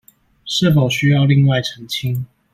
[0.45, 2.25] 是否需要另外澄清